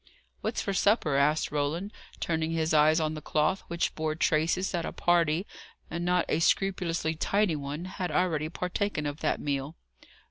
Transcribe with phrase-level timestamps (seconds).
[0.39, 4.83] "What's for supper?" asked Roland, turning his eyes on the cloth, which bore traces that
[4.83, 5.45] a party,
[5.91, 9.75] and not a scrupulously tidy one, had already partaken of that meal.